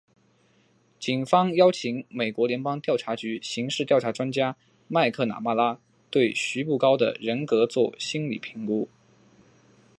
[0.99, 8.89] 警方邀请美国联邦调查局刑事调查专家麦克纳马拉对徐步高的人格作心理评估。